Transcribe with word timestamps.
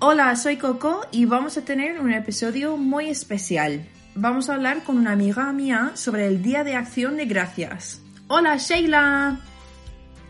Hola, 0.00 0.36
soy 0.36 0.58
Coco 0.58 1.00
y 1.10 1.24
vamos 1.24 1.58
a 1.58 1.62
tener 1.62 1.98
un 1.98 2.12
episodio 2.12 2.76
muy 2.76 3.08
especial. 3.08 3.84
Vamos 4.14 4.48
a 4.48 4.54
hablar 4.54 4.84
con 4.84 4.96
una 4.96 5.10
amiga 5.10 5.52
mía 5.52 5.90
sobre 5.94 6.28
el 6.28 6.40
Día 6.40 6.62
de 6.62 6.76
Acción 6.76 7.16
de 7.16 7.26
Gracias. 7.26 8.00
Hola, 8.28 8.56
Sheila. 8.58 9.40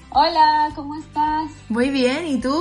Hola, 0.09 0.71
¿cómo 0.75 0.96
estás? 0.99 1.51
Muy 1.69 1.91
bien, 1.91 2.27
¿y 2.27 2.41
tú? 2.41 2.59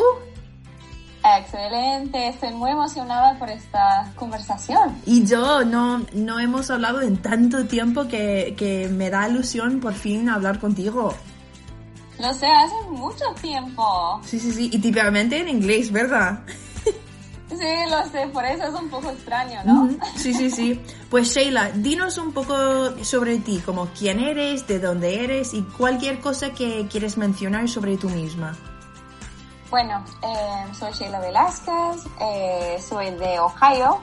Excelente, 1.39 2.27
estoy 2.27 2.53
muy 2.53 2.71
emocionada 2.71 3.39
por 3.39 3.51
esta 3.51 4.11
conversación. 4.17 5.01
Y 5.05 5.25
yo, 5.25 5.63
no, 5.63 6.05
no 6.11 6.41
hemos 6.41 6.69
hablado 6.69 7.01
en 7.01 7.21
tanto 7.21 7.67
tiempo 7.67 8.09
que, 8.09 8.53
que 8.57 8.89
me 8.89 9.09
da 9.09 9.29
ilusión 9.29 9.79
por 9.79 9.93
fin 9.93 10.27
hablar 10.27 10.59
contigo. 10.59 11.15
Lo 12.19 12.33
sé, 12.33 12.47
hace 12.47 12.89
mucho 12.89 13.23
tiempo. 13.41 14.19
Sí, 14.25 14.41
sí, 14.41 14.51
sí, 14.51 14.69
y 14.73 14.79
típicamente 14.79 15.39
en 15.39 15.47
inglés, 15.47 15.89
¿verdad? 15.89 16.39
Sí, 17.57 17.89
lo 17.89 18.05
sé, 18.11 18.27
por 18.27 18.45
eso 18.45 18.63
es 18.65 18.73
un 18.73 18.89
poco 18.89 19.09
extraño, 19.09 19.61
¿no? 19.65 19.89
Sí, 20.15 20.33
sí, 20.33 20.51
sí. 20.51 20.81
Pues 21.09 21.29
Sheila, 21.29 21.71
dinos 21.71 22.17
un 22.17 22.31
poco 22.31 22.55
sobre 23.03 23.37
ti, 23.39 23.61
como 23.65 23.87
quién 23.97 24.19
eres, 24.19 24.67
de 24.67 24.79
dónde 24.79 25.23
eres 25.23 25.53
y 25.53 25.63
cualquier 25.63 26.19
cosa 26.19 26.51
que 26.51 26.87
quieres 26.87 27.17
mencionar 27.17 27.67
sobre 27.67 27.97
tú 27.97 28.09
misma. 28.09 28.55
Bueno, 29.69 30.03
eh, 30.21 30.73
soy 30.73 30.91
Sheila 30.93 31.19
Velázquez, 31.19 32.05
eh, 32.21 32.77
soy 32.79 33.11
de 33.11 33.39
Ohio, 33.39 33.99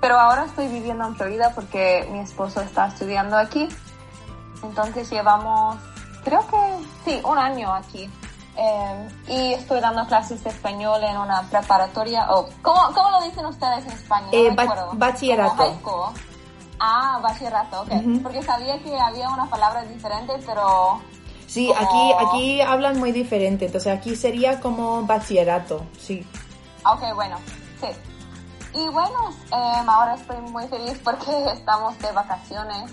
pero 0.00 0.18
ahora 0.18 0.44
estoy 0.44 0.68
viviendo 0.68 1.06
en 1.06 1.16
Florida 1.16 1.52
porque 1.54 2.08
mi 2.12 2.20
esposo 2.20 2.60
está 2.60 2.88
estudiando 2.88 3.36
aquí. 3.36 3.68
Entonces 4.62 5.10
llevamos, 5.10 5.78
creo 6.22 6.46
que 6.46 7.10
sí, 7.10 7.20
un 7.24 7.38
año 7.38 7.72
aquí. 7.72 8.08
Eh, 8.62 9.08
y 9.28 9.54
estoy 9.54 9.80
dando 9.80 10.06
clases 10.06 10.44
de 10.44 10.50
español 10.50 11.02
en 11.02 11.16
una 11.16 11.48
preparatoria. 11.48 12.30
o 12.30 12.46
¿cómo, 12.60 12.92
¿Cómo 12.94 13.10
lo 13.10 13.22
dicen 13.22 13.46
ustedes 13.46 13.86
en 13.86 13.92
español? 13.92 14.28
Eh, 14.32 14.54
bachillerato. 14.92 16.12
Ah, 16.78 17.18
bachillerato, 17.22 17.82
ok. 17.82 17.90
Porque 18.22 18.42
sabía 18.42 18.78
que 18.82 18.98
había 18.98 19.30
una 19.30 19.46
palabra 19.46 19.82
diferente, 19.84 20.34
pero... 20.46 21.00
Sí, 21.46 21.72
aquí, 21.72 22.12
aquí 22.18 22.60
hablan 22.60 22.98
muy 22.98 23.12
diferente, 23.12 23.66
entonces 23.66 23.98
aquí 23.98 24.14
sería 24.14 24.60
como 24.60 25.04
bachillerato, 25.04 25.84
sí. 25.98 26.24
Ok, 26.84 27.14
bueno, 27.14 27.36
sí. 27.80 27.88
Y 28.78 28.88
bueno, 28.88 29.30
em, 29.46 29.88
ahora 29.88 30.14
estoy 30.14 30.36
muy 30.42 30.66
feliz 30.68 31.00
porque 31.02 31.30
estamos 31.52 31.98
de 31.98 32.12
vacaciones 32.12 32.90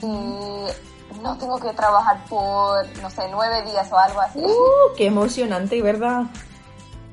y 0.00 1.01
no 1.20 1.36
tengo 1.38 1.58
que 1.58 1.72
trabajar 1.72 2.24
por, 2.28 2.86
no 2.98 3.10
sé, 3.10 3.28
nueve 3.30 3.62
días 3.70 3.90
o 3.92 3.98
algo 3.98 4.20
así. 4.20 4.40
¡Uh! 4.40 4.94
¡Qué 4.96 5.06
emocionante, 5.06 5.82
¿verdad? 5.82 6.24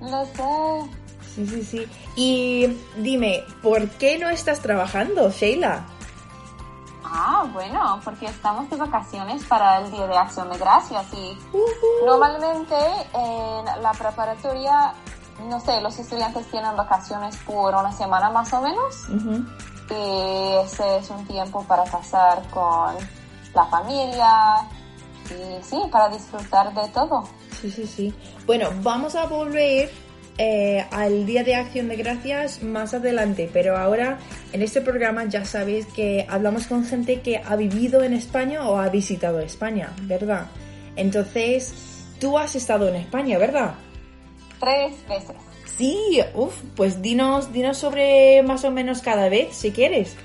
Lo 0.02 0.26
sé. 0.26 0.90
Sí, 1.36 1.48
sí, 1.48 1.64
sí. 1.64 1.88
Y 2.16 2.68
dime, 2.98 3.44
¿por 3.62 3.88
qué 3.90 4.18
no 4.18 4.30
estás 4.30 4.60
trabajando, 4.60 5.30
Sheila? 5.30 5.86
Ah, 7.04 7.46
bueno, 7.52 8.00
porque 8.04 8.28
estamos 8.28 8.70
de 8.70 8.78
vacaciones 8.78 9.44
para 9.46 9.80
el 9.80 9.92
Día 9.92 10.06
de 10.06 10.18
Acción 10.18 10.50
de 10.50 10.58
Gracias 10.60 11.06
y 11.14 11.38
normalmente 12.06 12.76
en 13.14 13.82
la 13.82 13.92
preparatoria, 13.98 14.94
no 15.48 15.60
sé, 15.60 15.82
los 15.82 15.98
estudiantes 15.98 16.50
tienen 16.52 16.76
vacaciones 16.76 17.36
por 17.48 17.74
una 17.74 17.92
semana 17.92 18.30
más 18.30 18.54
o 18.54 18.62
menos 18.62 19.08
y 19.90 20.54
ese 20.64 20.98
es 20.98 21.10
un 21.10 21.26
tiempo 21.26 21.64
para 21.64 21.84
pasar 21.86 22.48
con 22.52 22.96
la 23.54 23.66
familia 23.66 24.68
y 25.30 25.64
sí, 25.64 25.78
para 25.92 26.10
disfrutar 26.10 26.74
de 26.74 26.88
todo. 26.90 27.28
Sí, 27.62 27.70
sí, 27.72 27.86
sí. 27.86 28.14
Bueno, 28.46 28.70
vamos 28.82 29.16
a 29.16 29.26
volver 29.26 29.90
eh, 30.38 30.86
al 30.92 31.26
Día 31.26 31.44
de 31.44 31.56
Acción 31.56 31.90
de 31.90 31.98
Gracias 31.98 32.64
más 32.64 32.94
adelante, 32.94 33.50
pero 33.52 33.78
ahora 33.78 34.20
en 34.54 34.62
este 34.62 34.82
programa 34.82 35.26
ya 35.26 35.46
sabéis 35.46 35.86
que 35.88 36.26
hablamos 36.30 36.68
con 36.68 36.86
gente 36.86 37.22
que 37.22 37.42
ha 37.46 37.56
vivido 37.56 38.04
en 38.04 38.14
España 38.14 38.68
o 38.68 38.78
ha 38.78 38.90
visitado 38.90 39.40
España, 39.40 39.92
¿verdad? 40.04 40.48
Entonces, 40.96 41.74
tú 42.20 42.38
has 42.38 42.56
estado 42.56 42.88
en 42.88 42.96
España, 42.96 43.38
¿verdad? 43.38 43.76
Tres 44.60 44.94
veces. 45.08 45.36
Sí, 45.78 46.20
uff, 46.34 46.62
pues 46.76 47.02
dinos, 47.02 47.54
dinos 47.54 47.78
sobre 47.78 48.44
más 48.44 48.66
o 48.66 48.72
menos 48.72 49.02
cada 49.02 49.30
vez, 49.30 49.56
si 49.56 49.72
quieres. 49.72 50.16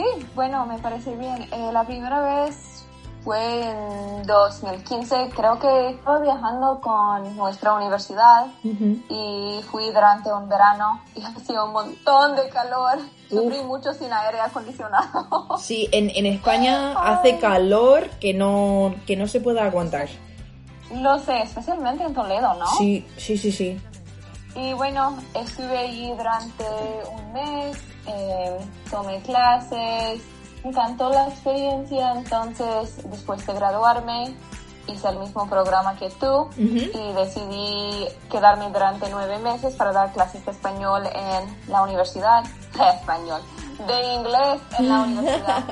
Sí, 0.00 0.26
bueno, 0.34 0.64
me 0.64 0.78
parece 0.78 1.14
bien. 1.16 1.46
Eh, 1.52 1.70
la 1.72 1.84
primera 1.84 2.20
vez 2.20 2.86
fue 3.22 3.68
en 3.68 4.22
2015, 4.22 5.28
creo 5.36 5.58
que 5.58 5.90
estaba 5.90 6.20
viajando 6.20 6.80
con 6.80 7.36
nuestra 7.36 7.74
universidad 7.74 8.46
y 8.62 9.60
fui 9.70 9.84
durante 9.88 10.32
un 10.32 10.48
verano 10.48 11.02
y 11.14 11.22
hacía 11.22 11.64
un 11.64 11.72
montón 11.72 12.34
de 12.34 12.48
calor. 12.48 12.98
Sufrí 13.28 13.60
mucho 13.62 13.92
sin 13.92 14.12
aire 14.12 14.40
acondicionado. 14.40 15.48
Sí, 15.58 15.88
en, 15.92 16.10
en 16.10 16.26
España 16.26 16.92
hace 16.92 17.38
calor 17.38 18.08
que 18.20 18.32
no, 18.32 18.94
que 19.06 19.16
no 19.16 19.28
se 19.28 19.40
puede 19.40 19.60
aguantar. 19.60 20.08
Lo 20.94 21.18
sé, 21.18 21.42
especialmente 21.42 22.04
en 22.04 22.14
Toledo, 22.14 22.54
¿no? 22.54 22.66
Sí, 22.78 23.06
sí, 23.18 23.36
sí, 23.36 23.52
sí. 23.52 23.80
Y 24.56 24.72
bueno, 24.72 25.16
estuve 25.34 25.78
allí 25.78 26.10
durante 26.10 26.64
un 27.14 27.32
mes, 27.32 27.76
eh, 28.12 28.58
tomé 28.90 29.20
clases, 29.22 30.22
me 30.62 30.70
encantó 30.70 31.10
la 31.10 31.28
experiencia, 31.28 32.12
entonces 32.12 32.96
después 33.10 33.46
de 33.46 33.54
graduarme 33.54 34.34
hice 34.86 35.08
el 35.08 35.18
mismo 35.18 35.48
programa 35.48 35.96
que 35.96 36.10
tú 36.10 36.48
y 36.56 37.12
decidí 37.14 38.08
quedarme 38.30 38.70
durante 38.70 39.08
nueve 39.10 39.38
meses 39.38 39.74
para 39.74 39.92
dar 39.92 40.12
clases 40.12 40.44
de 40.44 40.50
español 40.50 41.04
en 41.06 41.70
la 41.70 41.82
universidad, 41.82 42.42
de 42.42 42.88
español, 43.00 43.40
de 43.86 44.14
inglés 44.14 44.60
en 44.78 44.88
la 44.88 45.00
universidad. 45.04 45.64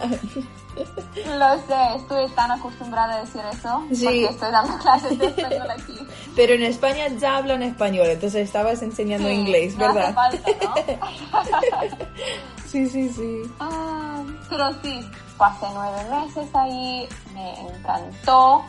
Lo 1.39 1.55
sé, 1.67 1.97
estuve 1.97 2.29
tan 2.31 2.51
acostumbrada 2.51 3.15
a 3.17 3.21
decir 3.21 3.41
eso 3.53 3.85
Sí. 3.93 4.05
porque 4.05 4.25
estoy 4.27 4.51
dando 4.53 4.79
clases 4.83 5.19
de 5.19 5.27
español 5.27 5.71
aquí. 5.71 5.99
Pero 6.37 6.55
en 6.55 6.63
España 6.63 7.09
ya 7.19 7.37
hablan 7.39 7.63
español, 7.63 8.07
entonces 8.09 8.43
estabas 8.47 8.83
enseñando 8.83 9.29
Sí, 9.29 9.35
inglés, 9.35 9.77
no 9.77 9.87
hace 9.87 9.95
¿verdad? 9.95 10.15
falta, 10.15 10.51
¿no? 10.65 10.75
sí, 12.67 12.89
sí, 12.89 13.09
sí. 13.11 13.43
Ah, 13.61 14.23
pero 14.49 14.71
sí, 14.83 15.01
pasé 15.37 15.67
nueve 15.75 16.05
meses 16.11 16.49
ahí, 16.55 17.09
me 17.35 17.61
encantó. 17.69 18.63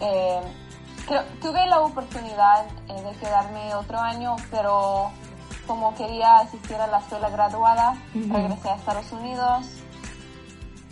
Eh, 0.00 0.40
creo- 1.06 1.24
tuve 1.40 1.66
la 1.66 1.80
oportunidad 1.80 2.66
eh, 2.88 3.02
de 3.02 3.12
quedarme 3.18 3.74
otro 3.74 3.98
año, 3.98 4.36
pero 4.50 5.10
como 5.66 5.94
quería 5.96 6.36
asistir 6.38 6.76
a 6.76 6.86
la 6.86 6.98
escuela 6.98 7.28
graduada, 7.30 7.96
regresé 8.14 8.68
a 8.68 8.76
Estados 8.76 9.10
Unidos. 9.12 9.66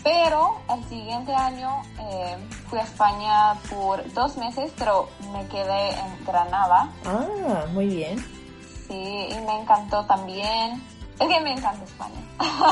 Pero 0.04 0.60
el 0.72 0.84
siguiente 0.88 1.34
año 1.34 1.82
eh, 1.98 2.36
fui 2.68 2.78
a 2.78 2.82
España 2.82 3.54
por 3.70 4.12
dos 4.12 4.36
meses, 4.36 4.70
pero 4.78 5.08
me 5.32 5.46
quedé 5.48 5.90
en 5.90 6.24
Granada. 6.26 6.90
Ah, 7.06 7.64
muy 7.72 7.86
bien. 7.86 8.18
Sí, 8.86 9.28
y 9.30 9.34
me 9.46 9.60
encantó 9.62 10.04
también. 10.04 10.82
Es 11.18 11.26
que 11.28 11.40
me 11.40 11.52
encanta 11.52 11.82
España. 11.84 12.20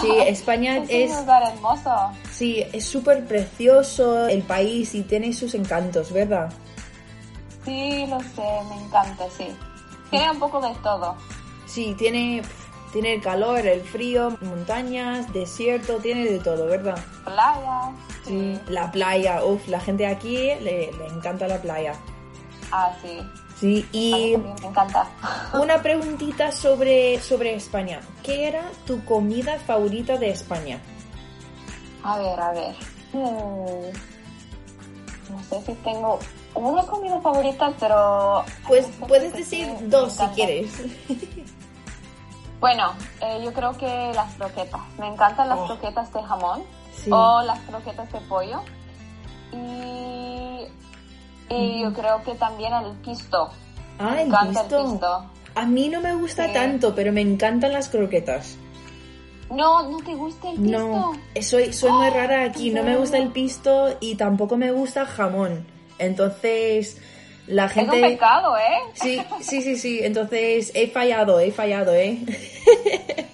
Sí, 0.02 0.10
España 0.26 0.76
Es 0.78 0.90
es, 0.90 1.10
un 1.12 1.20
lugar 1.20 1.42
hermoso. 1.54 1.90
sí, 2.30 2.62
es 2.72 2.84
súper 2.84 3.26
precioso 3.26 4.26
el 4.28 4.42
país 4.42 4.94
y 4.94 5.02
tiene 5.02 5.32
sus 5.32 5.54
encantos, 5.54 6.12
¿verdad? 6.12 6.52
Sí, 7.64 8.04
lo 8.08 8.20
sé, 8.20 8.42
me 8.68 8.84
encanta, 8.84 9.24
sí. 9.36 9.46
Tiene 10.10 10.30
un 10.32 10.38
poco 10.38 10.60
de 10.60 10.74
todo. 10.82 11.16
Sí, 11.66 11.94
tiene, 11.96 12.42
tiene 12.92 13.14
el 13.14 13.22
calor, 13.22 13.66
el 13.66 13.80
frío, 13.82 14.36
montañas, 14.42 15.32
desierto, 15.32 15.96
tiene 15.96 16.26
de 16.26 16.38
todo, 16.38 16.66
¿verdad? 16.66 16.98
Playa. 17.24 17.92
Sí. 18.24 18.58
La 18.68 18.92
playa, 18.92 19.44
uff, 19.44 19.66
la 19.68 19.80
gente 19.80 20.06
aquí 20.06 20.36
le, 20.60 20.92
le 20.92 21.06
encanta 21.06 21.48
la 21.48 21.60
playa. 21.60 21.94
Ah, 22.70 22.92
sí. 23.02 23.18
Sí, 23.58 23.86
y 23.92 24.36
me 24.36 24.66
encanta. 24.66 25.08
una 25.54 25.80
preguntita 25.80 26.52
sobre, 26.52 27.20
sobre 27.20 27.54
España. 27.54 28.00
¿Qué 28.22 28.48
era 28.48 28.64
tu 28.86 29.04
comida 29.04 29.58
favorita 29.58 30.18
de 30.18 30.30
España? 30.30 30.80
A 32.02 32.18
ver, 32.18 32.40
a 32.40 32.52
ver. 32.52 32.74
Hmm. 33.12 33.92
No 35.30 35.42
sé 35.48 35.62
si 35.64 35.72
tengo 35.84 36.18
una 36.54 36.82
comida 36.82 37.20
favorita, 37.20 37.72
pero... 37.78 38.44
Pues 38.66 38.86
puedes 39.08 39.32
decir 39.32 39.68
dos 39.82 40.14
si 40.14 40.26
quieres. 40.34 40.72
Bueno, 42.62 42.92
eh, 43.20 43.40
yo 43.44 43.52
creo 43.52 43.76
que 43.76 44.12
las 44.14 44.34
croquetas. 44.36 44.80
Me 44.96 45.08
encantan 45.08 45.48
las 45.48 45.58
Oh. 45.58 45.66
croquetas 45.66 46.12
de 46.14 46.22
jamón 46.22 46.62
Sí. 46.94 47.10
o 47.12 47.42
las 47.42 47.58
croquetas 47.62 48.10
de 48.12 48.20
pollo. 48.20 48.62
Y, 49.52 50.66
y 51.52 51.82
yo 51.82 51.92
creo 51.92 52.22
que 52.22 52.34
también 52.36 52.72
el 52.72 52.92
pisto. 52.98 53.50
Ah, 53.98 54.10
me 54.12 54.22
el 54.22 54.28
encanta 54.28 54.60
pisto. 54.62 54.78
el 54.78 54.90
pisto. 54.92 55.24
A 55.56 55.66
mí 55.66 55.88
no 55.88 56.00
me 56.00 56.14
gusta 56.14 56.46
Sí. 56.46 56.52
tanto, 56.54 56.94
pero 56.94 57.12
me 57.12 57.20
encantan 57.20 57.72
las 57.72 57.88
croquetas. 57.88 58.56
No, 59.50 59.82
¿no 59.90 59.98
te 59.98 60.14
gusta 60.14 60.48
el 60.50 60.56
pisto? 60.60 60.78
No, 60.78 61.12
soy, 61.42 61.72
soy 61.72 61.90
muy 61.92 62.08
rara 62.10 62.44
aquí. 62.44 62.70
No 62.70 62.82
me 62.84 62.96
gusta 62.96 63.18
el 63.18 63.28
pisto 63.32 63.96
y 64.00 64.14
tampoco 64.14 64.56
me 64.56 64.70
gusta 64.72 65.04
jamón. 65.04 65.66
Entonces, 65.98 66.98
La 67.46 67.68
gente... 67.68 67.96
Es 67.96 68.02
un 68.02 68.08
pecado, 68.10 68.56
¿eh? 68.56 68.78
Sí, 68.94 69.22
sí, 69.40 69.62
sí, 69.62 69.76
sí. 69.76 70.00
Entonces 70.02 70.70
he 70.74 70.88
fallado, 70.88 71.40
he 71.40 71.50
fallado, 71.50 71.92
¿eh? 71.94 72.18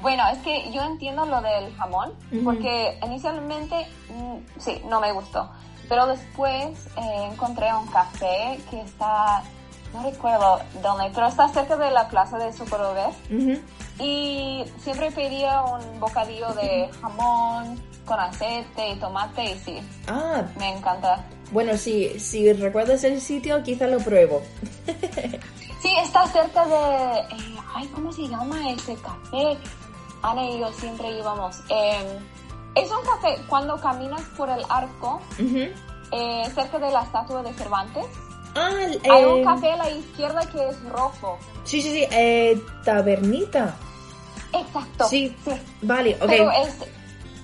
Bueno, 0.00 0.22
es 0.32 0.38
que 0.38 0.70
yo 0.72 0.82
entiendo 0.84 1.26
lo 1.26 1.40
del 1.40 1.74
jamón, 1.76 2.12
porque 2.44 2.98
inicialmente 3.04 3.86
mm, 4.10 4.36
sí, 4.58 4.80
no 4.88 5.00
me 5.00 5.12
gustó. 5.12 5.50
Pero 5.88 6.06
después 6.06 6.86
eh, 6.96 7.28
encontré 7.32 7.74
un 7.74 7.86
café 7.88 8.60
que 8.70 8.80
está, 8.80 9.42
no 9.92 10.02
recuerdo 10.04 10.60
dónde, 10.82 11.10
pero 11.14 11.26
está 11.26 11.48
cerca 11.48 11.76
de 11.76 11.90
la 11.90 12.08
plaza 12.08 12.38
de 12.38 12.52
Socorro 12.52 12.94
Y 14.00 14.64
siempre 14.80 15.10
pedía 15.10 15.62
un 15.62 16.00
bocadillo 16.00 16.52
de 16.54 16.88
jamón 17.00 17.80
con 18.04 18.18
aceite 18.18 18.90
y 18.90 18.96
tomate 18.96 19.44
y 19.44 19.58
sí. 19.58 19.78
Ah. 20.06 20.44
Me 20.56 20.76
encanta. 20.76 21.24
Bueno, 21.50 21.76
sí, 21.76 22.18
si 22.18 22.52
recuerdas 22.52 23.04
el 23.04 23.20
sitio, 23.20 23.62
quizá 23.62 23.86
lo 23.86 23.98
pruebo. 23.98 24.42
sí, 25.82 25.90
está 26.02 26.26
cerca 26.26 26.64
de... 26.66 27.18
Eh, 27.20 27.56
ay, 27.74 27.86
¿cómo 27.88 28.12
se 28.12 28.28
llama 28.28 28.70
ese 28.70 28.94
café? 28.96 29.56
Ana 30.22 30.44
y 30.44 30.58
yo 30.60 30.72
siempre 30.72 31.10
íbamos. 31.18 31.60
Em, 31.68 32.06
es 32.74 32.90
un 32.90 33.02
café, 33.04 33.42
cuando 33.48 33.80
caminas 33.80 34.22
por 34.36 34.50
el 34.50 34.62
arco, 34.68 35.20
eh, 36.12 36.44
cerca 36.54 36.78
de 36.78 36.90
la 36.90 37.02
estatua 37.02 37.42
de 37.42 37.52
Cervantes, 37.54 38.06
ah, 38.54 38.70
hay 39.10 39.24
un 39.24 39.44
café 39.44 39.72
a 39.72 39.76
la 39.76 39.90
izquierda 39.90 40.40
que 40.50 40.68
es 40.68 40.82
rojo. 40.90 41.38
Sí, 41.64 41.80
sí, 41.80 41.90
sí, 41.90 42.06
eh, 42.10 42.60
Tabernita. 42.84 43.74
Exacto. 44.52 45.08
Sí, 45.08 45.34
sí. 45.44 45.50
vale, 45.82 46.16
ok. 46.20 46.26
Pero 46.28 46.50
es, 46.52 46.74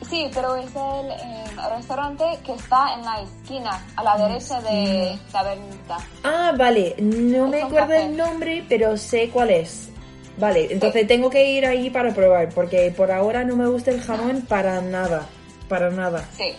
sí, 0.09 0.31
pero 0.35 0.57
es 0.57 0.71
el 0.75 1.11
em, 1.11 1.77
restaurante 1.77 2.25
que 2.45 2.53
está 2.53 2.95
en 2.95 3.05
la 3.05 3.21
esquina, 3.21 3.85
a 3.97 4.03
la 4.03 4.29
derecha 4.29 4.61
de 4.61 5.19
Tabernita. 5.31 5.99
Ah, 6.23 6.53
vale, 6.57 6.95
no 6.99 7.49
me 7.49 7.63
acuerdo 7.63 7.95
el 7.95 8.17
nombre, 8.17 8.65
pero 8.69 8.97
sé 8.97 9.31
cuál 9.31 9.51
es. 9.51 9.89
Vale, 10.37 10.69
entonces 10.71 11.07
tengo 11.07 11.31
que 11.31 11.49
ir 11.53 11.65
ahí 11.65 11.91
para 11.91 12.13
probar, 12.13 12.49
porque 12.49 12.93
por 12.97 13.13
ahora 13.13 13.45
no 13.45 13.55
me 13.55 13.69
gusta 13.69 13.93
el 13.93 14.01
jamón 14.01 14.43
para 14.43 14.81
nada, 14.81 15.27
para 15.69 15.91
nada. 15.91 16.29
Sí. 16.37 16.53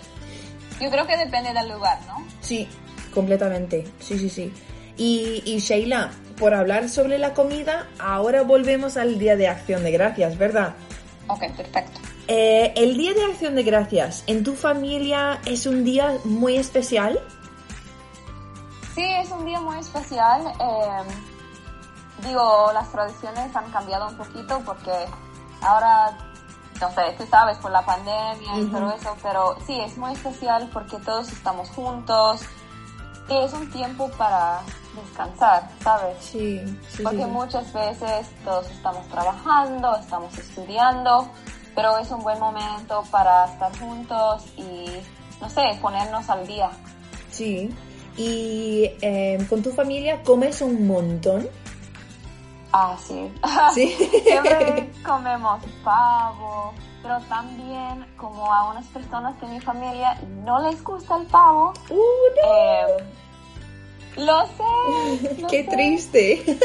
Yo 0.80 0.90
creo 0.90 1.06
que 1.06 1.18
depende 1.18 1.54
del 1.54 1.70
lugar, 1.70 2.00
¿no? 2.08 2.26
Sí, 2.42 2.68
completamente. 3.14 3.86
Sí, 4.00 4.18
sí, 4.18 4.30
sí. 4.30 4.54
Y, 4.98 5.42
y 5.46 5.60
Sheila, 5.60 6.12
por 6.38 6.54
hablar 6.54 6.90
sobre 6.90 7.18
la 7.18 7.34
comida, 7.34 7.88
ahora 8.00 8.42
volvemos 8.44 8.98
al 8.98 9.20
Día 9.20 9.36
de 9.36 9.48
Acción 9.48 9.84
de 9.84 9.92
Gracias, 9.92 10.38
¿verdad? 10.38 10.74
Ok, 11.28 11.40
perfecto. 11.56 12.00
Eh, 12.28 12.74
el 12.76 12.98
Día 12.98 13.14
de 13.14 13.24
Acción 13.26 13.56
de 13.56 13.64
Gracias, 13.64 14.24
¿en 14.28 14.44
tu 14.44 14.56
familia 14.56 15.40
es 15.46 15.66
un 15.66 15.84
día 15.84 16.14
muy 16.24 16.58
especial? 16.58 17.20
Sí, 18.96 19.04
es 19.04 19.30
un 19.32 19.46
día 19.46 19.60
muy 19.60 19.78
especial. 19.80 20.42
Eh 20.60 21.36
digo, 22.24 22.72
las 22.74 22.92
tradiciones 22.92 23.56
han 23.56 23.70
cambiado 23.72 24.08
un 24.08 24.18
poquito 24.18 24.62
porque 24.66 24.92
ahora, 25.62 26.18
no 26.80 26.92
sé, 26.92 27.02
tú 27.18 27.26
sabes, 27.28 27.58
por 27.58 27.72
la 27.72 27.86
pandemia 27.86 28.60
y 28.60 28.66
todo 28.68 28.92
eso, 28.92 29.16
pero 29.22 29.58
sí, 29.66 29.80
es 29.80 29.98
muy 29.98 30.14
especial 30.14 30.70
porque 30.72 30.98
todos 30.98 31.32
estamos 31.32 31.70
juntos 31.70 32.42
y 33.30 33.38
es 33.38 33.54
un 33.54 33.70
tiempo 33.72 34.10
para 34.12 34.62
descansar, 34.96 35.70
¿sabes? 35.82 36.18
Sí, 36.20 36.62
sí. 36.90 37.04
Porque 37.04 37.26
muchas 37.26 37.72
veces 37.74 38.28
todos 38.44 38.70
estamos 38.72 39.08
trabajando, 39.08 39.96
estamos 39.98 40.38
estudiando, 40.38 41.30
pero 41.76 41.98
es 41.98 42.10
un 42.12 42.24
buen 42.24 42.40
momento 42.40 43.04
para 43.12 43.46
estar 43.46 43.78
juntos 43.80 44.46
y, 44.58 44.88
no 45.42 45.50
sé, 45.50 45.62
ponernos 45.82 46.30
al 46.30 46.48
día. 46.48 46.70
Sí. 47.32 47.70
¿Y 48.18 48.92
eh, 49.02 49.46
con 49.50 49.62
tu 49.62 49.72
familia 49.72 50.22
comes 50.24 50.62
un 50.62 50.88
montón? 50.88 51.48
Ah, 52.72 52.98
sí. 52.98 53.32
Siempre 53.74 54.92
comemos 55.06 55.64
pavo, 55.84 56.74
pero 57.02 57.20
también 57.30 58.06
como 58.18 58.52
a 58.52 58.72
unas 58.72 58.86
personas 58.88 59.40
de 59.40 59.48
mi 59.48 59.60
familia 59.62 60.20
no 60.44 60.62
les 60.62 60.84
gusta 60.84 61.18
el 61.18 61.26
pavo. 61.28 61.74
Uh, 61.90 61.96
no. 61.96 62.98
Em, 62.98 63.06
lo 64.18 64.46
sé. 64.48 65.46
Qué 65.50 65.64
triste. 65.64 66.58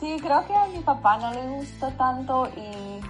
Sí, 0.00 0.16
creo 0.20 0.46
que 0.46 0.54
a 0.54 0.66
mi 0.66 0.80
papá 0.80 1.18
no 1.18 1.32
le 1.32 1.42
gusta 1.48 1.90
tanto 1.96 2.48
y 2.48 3.00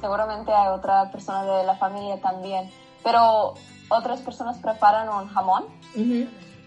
seguramente 0.00 0.52
a 0.52 0.74
otra 0.74 1.10
persona 1.10 1.44
de 1.44 1.64
la 1.64 1.76
familia 1.76 2.20
también. 2.20 2.70
Pero 3.02 3.54
otras 3.88 4.20
personas 4.20 4.58
preparan 4.58 5.08
un 5.08 5.28
jamón. 5.28 5.64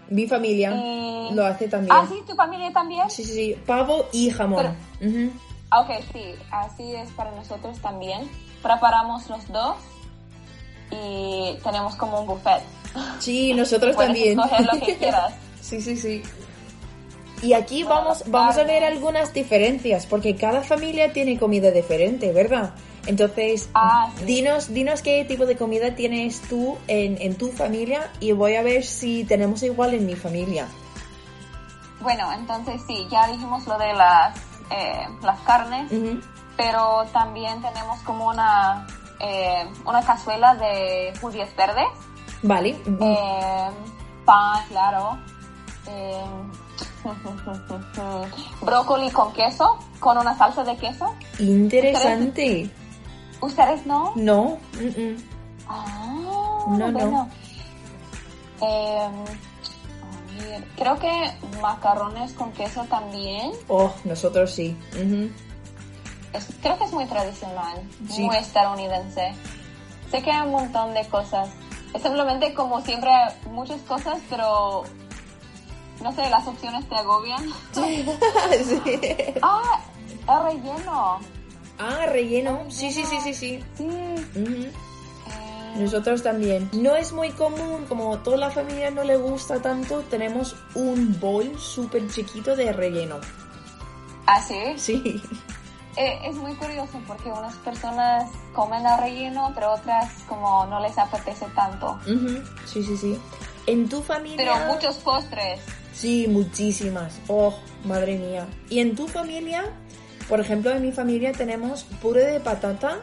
Mi 0.09 0.27
familia 0.27 0.71
lo 1.31 1.45
hace 1.45 1.67
también. 1.67 1.95
Ah, 1.95 2.05
sí, 2.09 2.21
tu 2.27 2.35
familia 2.35 2.71
también. 2.73 3.09
Sí, 3.09 3.23
sí, 3.23 3.33
sí, 3.33 3.61
pavo 3.65 4.05
y 4.11 4.29
jamón. 4.31 4.75
Ok, 5.71 5.89
sí, 6.11 6.33
así 6.51 6.95
es 6.95 7.11
para 7.11 7.31
nosotros 7.31 7.79
también. 7.79 8.27
Preparamos 8.63 9.29
los 9.29 9.47
dos 9.49 9.77
y 10.89 11.57
tenemos 11.63 11.95
como 11.95 12.21
un 12.21 12.27
buffet. 12.27 12.63
Sí, 13.19 13.53
nosotros 13.53 13.95
también. 13.97 14.39
Escoger 14.39 14.65
lo 14.65 14.79
que 14.79 14.95
quieras. 14.97 15.33
Sí, 15.69 15.81
sí, 15.81 15.95
sí. 15.97 16.23
Y 17.41 17.53
aquí 17.53 17.83
vamos, 17.83 18.23
vamos 18.27 18.57
a 18.57 18.63
ver 18.63 18.83
algunas 18.83 19.33
diferencias, 19.33 20.05
porque 20.05 20.35
cada 20.35 20.61
familia 20.61 21.13
tiene 21.13 21.39
comida 21.39 21.71
diferente, 21.71 22.33
¿verdad? 22.33 22.73
Entonces, 23.05 23.69
ah, 23.73 24.11
dinos, 24.25 24.73
dinos 24.73 25.01
qué 25.01 25.23
tipo 25.23 25.45
de 25.45 25.55
comida 25.55 25.95
tienes 25.95 26.41
tú 26.41 26.77
en, 26.87 27.35
tu 27.35 27.49
familia 27.51 28.11
y 28.19 28.33
voy 28.33 28.55
a 28.55 28.61
ver 28.61 28.83
si 28.83 29.23
tenemos 29.23 29.63
igual 29.63 29.93
en 29.93 30.05
mi 30.05 30.15
familia. 30.15 30.67
Bueno, 32.01 32.31
entonces 32.33 32.81
sí, 32.85 33.07
ya 33.09 33.27
dijimos 33.27 33.65
lo 33.67 33.77
de 33.77 33.93
las, 33.93 34.37
eh, 34.71 35.07
las 35.21 35.39
carnes, 35.41 35.89
pero 36.57 37.05
también 37.13 37.61
tenemos 37.61 37.99
como 38.01 38.27
una, 38.27 38.85
eh, 39.19 39.65
una 39.85 40.01
cazuela 40.01 40.55
de 40.55 41.13
judías 41.21 41.55
verdes. 41.55 41.87
Vale. 42.43 42.77
Eh, 43.01 43.69
pan, 44.25 44.65
claro. 44.67 45.17
brócoli 48.61 49.09
con 49.11 49.33
queso, 49.33 49.79
con 49.99 50.17
una 50.17 50.37
salsa 50.37 50.63
de 50.63 50.75
queso. 50.77 51.13
Interesante. 51.39 52.69
¿Ustedes 53.41 53.85
no? 53.85 54.13
No. 54.15 54.57
Ah, 55.67 56.65
no, 56.67 56.91
no. 56.91 57.29
Em, 58.61 59.25
creo 60.75 60.99
que 60.99 61.11
macarrones 61.61 62.33
con 62.33 62.51
queso 62.51 62.83
también. 62.85 63.51
Oh, 63.67 63.91
nosotros 64.03 64.51
sí. 64.51 64.75
creo 66.61 66.77
que 66.77 66.83
es 66.83 66.91
muy 66.91 67.05
tradicional, 67.05 67.81
muy 68.17 68.35
estadounidense. 68.35 69.33
Sé 70.11 70.21
que 70.21 70.31
hay 70.31 70.45
un 70.45 70.51
montón 70.51 70.93
de 70.93 71.07
cosas. 71.07 71.49
Es 71.93 72.01
simplemente 72.01 72.53
como 72.53 72.81
siempre 72.81 73.11
muchas 73.51 73.81
cosas, 73.81 74.19
pero 74.29 74.83
no 76.01 76.11
sé, 76.13 76.29
las 76.29 76.47
opciones 76.47 76.87
te 76.87 76.95
agobian. 76.95 77.43
sí. 77.71 78.05
Ah, 79.41 79.81
el 80.27 80.43
relleno. 80.43 81.19
Ah, 81.77 82.05
relleno. 82.07 82.65
Sí, 82.69 82.91
sí, 82.91 83.03
sí, 83.05 83.17
sí, 83.23 83.33
sí. 83.33 83.63
Sí. 83.77 83.85
Eh. 83.85 84.71
Nosotros 85.77 86.23
también. 86.23 86.69
No 86.73 86.95
es 86.95 87.13
muy 87.13 87.29
común, 87.31 87.85
como 87.87 88.17
toda 88.19 88.37
la 88.37 88.51
familia 88.51 88.91
no 88.91 89.03
le 89.03 89.17
gusta 89.17 89.61
tanto, 89.61 90.01
tenemos 90.01 90.55
un 90.75 91.19
bol 91.19 91.57
súper 91.59 92.09
chiquito 92.09 92.55
de 92.55 92.73
relleno. 92.73 93.17
¿Ah, 94.25 94.41
sí? 94.41 94.59
Sí. 94.77 95.21
Eh, 95.95 96.19
es 96.23 96.35
muy 96.35 96.53
curioso 96.53 96.99
porque 97.07 97.29
unas 97.29 97.55
personas 97.55 98.29
comen 98.53 98.85
el 98.85 98.97
relleno, 98.99 99.51
pero 99.55 99.73
otras 99.73 100.11
como 100.27 100.65
no 100.67 100.79
les 100.79 100.97
apetece 100.97 101.45
tanto. 101.55 101.99
Sí, 102.65 102.83
sí, 102.83 102.95
sí. 102.95 103.19
En 103.65 103.89
tu 103.89 104.01
familia... 104.01 104.37
Pero 104.37 104.73
muchos 104.73 104.97
postres. 104.97 105.59
Sí, 105.93 106.27
muchísimas. 106.27 107.19
Oh, 107.27 107.53
madre 107.85 108.17
mía. 108.17 108.47
¿Y 108.69 108.79
en 108.79 108.95
tu 108.95 109.07
familia 109.07 109.65
por 110.29 110.39
ejemplo, 110.39 110.69
en 110.69 110.83
mi 110.83 110.91
familia 110.91 111.31
tenemos 111.31 111.83
puré 112.01 112.27
de 112.27 112.39
patata 112.39 112.99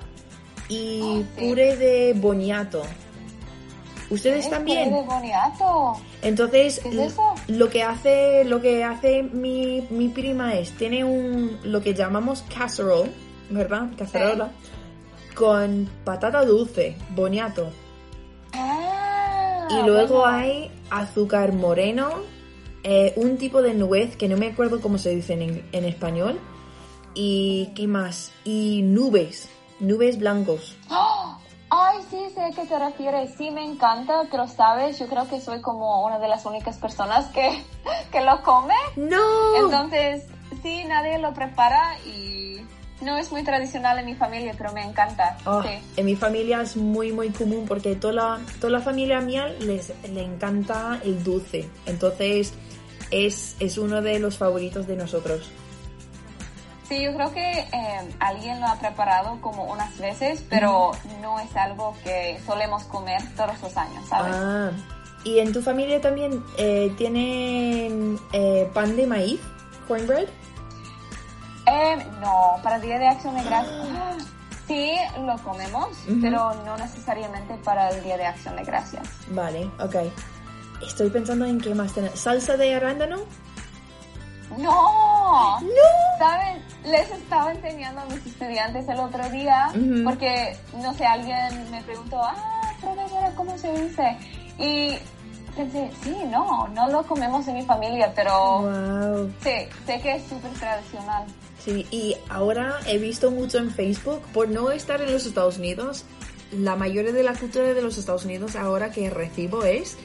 y 0.69 1.01
ah, 1.03 1.39
puré 1.39 1.77
de 1.77 2.15
boniato. 2.15 2.83
¿Ustedes 4.09 4.49
también? 4.49 4.91
Puré 4.91 5.01
de 5.01 5.07
boniato. 5.09 6.01
Entonces, 6.23 6.81
lo 7.49 7.69
que 7.69 7.83
hace, 7.83 8.45
lo 8.45 8.63
que 8.63 8.85
hace 8.85 9.25
mi, 9.25 9.83
prima 10.15 10.55
es, 10.55 10.71
tiene 10.73 11.05
un, 11.05 11.59
lo 11.65 11.83
que 11.83 11.95
llamamos 11.95 12.43
casserole, 12.43 13.11
¿verdad? 13.51 13.89
Cacerola. 13.99 14.53
Con 15.35 15.91
patata 16.05 16.45
dulce, 16.45 16.97
boniato. 17.11 17.71
Ah, 18.53 19.67
y 19.69 19.85
luego 19.85 20.25
hay 20.25 20.71
azúcar 20.91 21.53
moreno, 21.53 22.23
eh, 22.89 23.13
un 23.17 23.37
tipo 23.37 23.63
de 23.63 23.75
nuez 23.75 24.17
que 24.17 24.29
no 24.29 24.37
me 24.37 24.47
acuerdo 24.47 24.81
cómo 24.81 24.97
se 24.97 25.11
dice 25.11 25.33
en 25.35 25.85
español 25.85 26.39
y 27.15 27.73
qué 27.75 27.89
más 27.89 28.31
y 28.45 28.83
nubes 28.83 29.49
nubes 29.81 30.19
blancos 30.19 30.77
¡Ah! 30.89 31.37
Ay, 31.69 31.99
sí, 32.09 32.19
sé 32.33 32.41
a 32.43 32.51
qué 32.53 32.65
te 32.65 32.79
refieres. 32.79 33.35
Sí, 33.37 33.51
me 33.51 33.65
encanta, 33.65 34.23
pero 34.31 34.47
sabes, 34.47 35.01
yo 35.01 35.09
creo 35.09 35.29
que 35.29 35.41
soy 35.41 35.61
como 35.61 36.07
una 36.07 36.21
de 36.21 36.29
las 36.29 36.47
únicas 36.47 36.77
personas 36.77 37.27
que, 37.33 37.61
que 38.13 38.21
lo 38.21 38.41
come. 38.43 38.75
No. 38.95 39.57
Entonces, 39.57 40.27
sí, 40.63 40.85
nadie 40.85 41.19
lo 41.19 41.35
prepara 41.35 41.99
y 42.07 42.61
no 43.01 43.17
es 43.19 43.33
muy 43.33 43.43
tradicional 43.43 43.99
en 43.99 44.07
mi 44.07 44.15
familia, 44.15 44.55
pero 44.57 44.73
me 44.73 44.85
encanta. 44.85 45.37
Oh, 45.45 45.61
sí. 45.61 45.71
En 45.97 46.07
mi 46.07 46.15
familia 46.15 46.63
es 46.63 46.77
muy 46.77 47.11
muy 47.11 47.31
común 47.31 47.67
porque 47.67 47.97
toda 47.97 48.13
la, 48.15 48.41
toda 48.61 48.71
la 48.71 48.81
familia 48.81 49.21
mía 49.21 49.49
les 49.59 49.93
le 50.09 50.23
encanta 50.23 51.01
el 51.03 51.23
dulce. 51.25 51.69
Entonces 51.85 52.55
es, 53.11 53.57
es 53.61 53.79
uno 53.79 54.03
de 54.03 54.19
los 54.19 54.39
favoritos 54.39 54.87
de 54.87 54.97
nosotros. 54.97 55.51
Sí, 56.89 57.03
yo 57.03 57.13
creo 57.15 57.33
que 57.33 57.59
eh, 57.61 58.15
alguien 58.21 58.61
lo 58.61 58.67
ha 58.67 58.77
preparado 58.79 59.41
como 59.41 59.65
unas 59.65 59.99
veces, 59.99 60.45
pero 60.49 60.93
no 61.21 61.41
es 61.41 61.55
algo 61.57 61.97
que 62.05 62.41
solemos 62.47 62.85
comer 62.85 63.21
todos 63.37 63.61
los 63.61 63.77
años, 63.77 64.05
¿sabes? 64.09 64.35
Ah, 64.37 64.71
¿y 65.25 65.41
en 65.41 65.53
tu 65.53 65.63
familia 65.63 66.01
también 66.01 66.45
eh, 66.59 66.95
tienen 66.97 68.21
eh, 68.33 68.71
pan 68.73 68.95
de 68.95 69.07
maíz? 69.07 69.41
¿Cornbread? 69.89 70.29
Eh, 71.67 71.97
no, 72.21 72.61
para 72.63 72.77
el 72.77 72.83
Día 72.83 72.99
de 73.01 73.09
Acción 73.09 73.35
de 73.35 73.43
Gracias. 73.43 74.27
Sí, 74.69 74.93
lo 75.25 75.37
comemos, 75.39 75.89
Ujú. 76.09 76.19
pero 76.23 76.55
no 76.65 76.77
necesariamente 76.77 77.55
para 77.65 77.91
el 77.91 78.03
Día 78.05 78.17
de 78.17 78.27
Acción 78.27 78.55
de 78.57 78.63
Gracias. 78.63 79.09
Vale, 79.31 79.69
ok. 79.81 79.97
Estoy 80.87 81.11
pensando 81.11 81.45
en 81.45 81.61
qué 81.61 81.75
más 81.75 81.93
tener. 81.93 82.17
¿Salsa 82.17 82.57
de 82.57 82.75
arándano? 82.75 83.19
¡No! 84.59 85.61
¡No! 85.61 85.69
¿Saben? 86.19 86.63
Les 86.85 87.11
estaba 87.11 87.53
enseñando 87.53 88.01
a 88.03 88.05
mis 88.07 88.25
estudiantes 88.25 88.89
el 88.89 88.99
otro 89.01 89.29
día 89.31 89.69
porque, 90.05 90.57
no 90.81 90.95
sé, 90.95 91.05
alguien 91.05 91.71
me 91.71 91.83
preguntó, 91.83 92.21
ah, 92.23 92.73
profesora, 92.81 93.33
¿cómo 93.35 93.59
se 93.59 93.73
dice? 93.73 94.17
Y 94.59 94.95
pensé, 95.57 95.91
sí, 96.03 96.17
no, 96.31 96.69
no 96.69 96.89
lo 96.89 97.03
comemos 97.03 97.47
en 97.49 97.55
mi 97.55 97.63
familia, 97.65 98.13
pero 98.15 98.61
Wow. 98.61 99.33
sí, 99.43 99.51
sé 99.85 100.01
que 100.01 100.15
es 100.15 100.23
súper 100.29 100.53
tradicional. 100.53 101.25
Sí, 101.59 101.85
y 101.91 102.17
ahora 102.29 102.77
he 102.87 102.99
visto 102.99 103.33
mucho 103.33 103.59
en 103.59 103.71
Facebook, 103.73 104.21
por 104.33 104.49
no 104.49 104.71
estar 104.71 105.01
en 105.01 105.13
los 105.13 105.27
Estados 105.27 105.59
Unidos, 105.59 106.05
la 106.53 106.77
mayoría 106.77 107.11
de 107.13 107.25
la 107.25 107.33
cultura 107.35 107.75
de 107.75 107.83
los 107.83 107.99
Estados 107.99 108.25
Unidos 108.25 108.55
ahora 108.55 108.93
que 108.93 109.11
recibo 109.11 109.65
es 109.65 109.97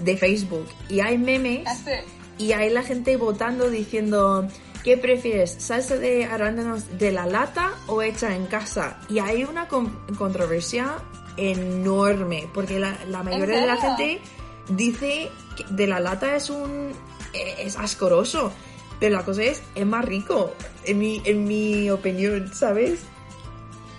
de 0.00 0.16
Facebook. 0.16 0.66
Y 0.88 1.00
hay 1.00 1.18
memes 1.18 1.66
Así. 1.66 1.90
y 2.38 2.52
hay 2.52 2.70
la 2.70 2.82
gente 2.82 3.16
votando 3.16 3.70
diciendo, 3.70 4.46
¿qué 4.82 4.96
prefieres? 4.96 5.54
¿Salsa 5.58 5.96
de 5.96 6.24
arándanos 6.24 6.98
de 6.98 7.12
la 7.12 7.26
lata 7.26 7.72
o 7.86 8.02
hecha 8.02 8.34
en 8.34 8.46
casa? 8.46 8.98
Y 9.08 9.18
hay 9.20 9.44
una 9.44 9.68
con- 9.68 9.96
controversia 10.18 10.96
enorme, 11.36 12.48
porque 12.54 12.78
la, 12.78 12.96
la 13.08 13.22
mayoría 13.22 13.60
de 13.60 13.66
la 13.66 13.76
gente 13.76 14.20
dice 14.68 15.30
que 15.56 15.64
de 15.70 15.86
la 15.86 16.00
lata 16.00 16.34
es 16.36 16.50
un... 16.50 16.92
eh, 17.32 17.54
es 17.60 17.76
asqueroso. 17.76 18.52
Pero 19.00 19.16
la 19.16 19.24
cosa 19.24 19.42
es, 19.42 19.60
es 19.74 19.84
más 19.84 20.04
rico, 20.04 20.52
en 20.84 20.98
mi, 20.98 21.20
en 21.24 21.44
mi 21.44 21.90
opinión, 21.90 22.50
¿sabes? 22.54 23.00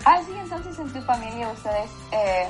Ah, 0.06 0.22
sí, 0.26 0.32
entonces 0.40 0.80
en 0.80 0.88
tu 0.94 1.02
familia 1.02 1.50
ustedes 1.52 1.90
eh, 2.14 2.48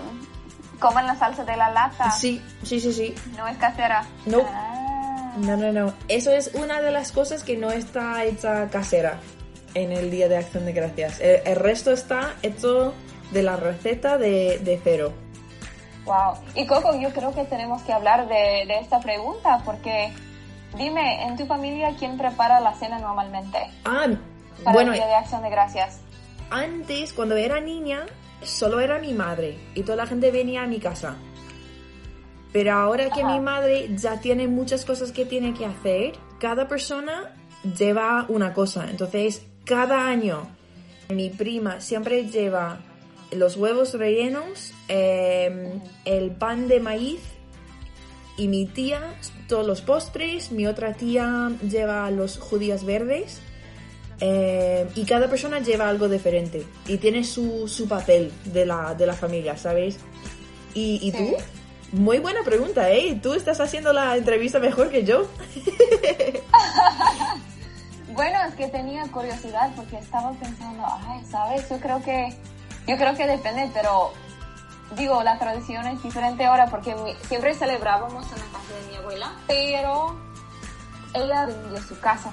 comen 0.80 1.08
la 1.08 1.16
salsa 1.16 1.44
de 1.44 1.56
la 1.58 1.70
lata. 1.70 2.12
Sí, 2.12 2.42
sí, 2.64 2.80
sí, 2.80 2.94
sí. 2.94 3.16
No 3.38 3.48
es 3.48 3.58
casera. 3.58 4.06
No. 4.26 4.42
Ah. 4.48 5.34
No, 5.38 5.58
no, 5.58 5.72
no. 5.72 5.94
Eso 6.08 6.32
es 6.32 6.52
una 6.54 6.82
de 6.82 6.92
las 6.92 7.12
cosas 7.12 7.44
que 7.44 7.58
no 7.58 7.70
está 7.72 8.24
hecha 8.24 8.70
casera 8.70 9.20
en 9.74 9.92
el 9.92 10.10
Día 10.10 10.30
de 10.30 10.38
Acción 10.38 10.66
de 10.66 10.72
Gracias. 10.72 11.20
El, 11.20 11.42
el 11.46 11.56
resto 11.58 11.92
está 11.92 12.36
hecho 12.42 12.94
de 13.32 13.44
la 13.44 13.58
receta 13.58 14.18
de, 14.18 14.60
de 14.60 14.80
cero. 14.84 15.12
Wow. 16.06 16.36
Y 16.54 16.66
Coco, 16.68 16.96
yo 17.00 17.10
creo 17.12 17.34
que 17.34 17.44
tenemos 17.46 17.82
que 17.82 17.92
hablar 17.92 18.28
de, 18.28 18.66
de 18.68 18.80
esta 18.80 19.00
pregunta 19.00 19.62
porque 19.66 20.14
dime, 20.78 21.24
en 21.26 21.36
tu 21.36 21.46
familia, 21.48 21.94
¿quién 21.98 22.18
prepara 22.18 22.60
la 22.60 22.74
cena 22.76 23.00
normalmente 23.00 23.58
Ah, 23.84 24.06
para 24.64 24.74
bueno, 24.74 24.92
el 24.94 25.00
Día 25.00 25.08
de 25.08 25.16
Acción 25.16 25.42
de 25.42 25.50
Gracias? 25.50 26.00
antes, 26.52 27.12
cuando 27.12 27.36
era 27.36 27.60
niña, 27.60 28.06
solo 28.46 28.80
era 28.80 29.00
mi 29.00 29.14
madre 29.14 29.58
y 29.74 29.84
toda 29.84 29.98
la 29.98 30.08
gente 30.08 30.32
venía 30.32 30.64
a 30.64 30.68
mi 30.68 30.80
casa. 30.80 31.18
Pero 32.54 32.74
ahora 32.74 33.10
que 33.10 33.22
Ajá. 33.22 33.34
mi 33.34 33.40
madre 33.40 33.90
ya 33.98 34.22
tiene 34.22 34.48
muchas 34.48 34.86
cosas 34.86 35.12
que 35.12 35.26
tiene 35.26 35.54
que 35.54 35.66
hacer, 35.66 36.14
cada 36.40 36.68
persona 36.68 37.36
lleva 37.78 38.26
una 38.30 38.54
cosa. 38.54 38.90
Entonces, 38.90 39.46
cada 39.66 40.08
año, 40.08 40.48
mi 41.10 41.30
prima 41.30 41.82
siempre 41.82 42.26
lleva 42.26 42.80
los 43.32 43.58
huevos 43.58 43.94
rellenos, 43.94 44.74
eh, 44.88 45.80
el 46.06 46.32
pan 46.32 46.68
de 46.68 46.80
maíz 46.80 47.20
y 48.38 48.48
mi 48.48 48.66
tía 48.66 49.16
todos 49.48 49.66
los 49.66 49.82
postres, 49.82 50.52
mi 50.52 50.68
otra 50.68 50.94
tía 50.94 51.52
lleva 51.68 52.10
los 52.12 52.38
judías 52.38 52.86
verdes 52.86 53.42
eh, 54.20 54.88
y 54.96 55.06
cada 55.06 55.28
persona 55.30 55.60
lleva 55.60 55.90
algo 55.90 56.08
diferente 56.08 56.66
y 56.88 56.98
tiene 56.98 57.24
su, 57.24 57.68
su 57.68 57.88
papel 57.88 58.32
de 58.46 58.66
la, 58.66 58.94
de 58.96 59.06
la 59.06 59.14
familia, 59.14 59.58
¿sabes? 59.58 59.98
¿Y, 60.74 61.00
y 61.02 61.12
Sí. 61.12 61.18
tú? 61.18 61.98
Muy 61.98 62.20
buena 62.20 62.42
pregunta, 62.44 62.90
¿eh? 62.92 63.18
Tú 63.22 63.34
estás 63.34 63.60
haciendo 63.62 63.94
la 63.94 64.18
entrevista 64.18 64.60
mejor 64.60 64.90
que 64.90 65.04
yo. 65.04 65.28
Bueno, 68.14 68.38
es 68.48 68.56
que 68.56 68.68
tenía 68.70 69.04
curiosidad 69.12 69.72
porque 69.76 69.98
estaba 69.98 70.32
pensando, 70.34 70.84
ay, 71.06 71.22
¿sabes? 71.30 71.68
Yo 71.70 71.78
creo 71.82 72.02
que, 72.02 72.30
yo 72.88 72.96
creo 72.96 73.14
que 73.14 73.28
depende, 73.28 73.70
pero 73.74 74.14
digo, 74.96 75.22
la 75.22 75.38
tradición 75.38 75.86
es 75.88 76.02
diferente 76.02 76.46
ahora 76.46 76.68
porque 76.68 76.96
siempre 77.28 77.54
celebrábamos 77.56 78.24
en 78.32 78.40
la 78.40 78.46
casa 78.58 78.74
de 78.80 78.90
mi 78.90 78.96
abuela, 78.96 79.34
pero 79.48 80.16
ella 81.14 81.46
vendió 81.46 81.82
su 81.84 82.00
casa. 82.00 82.32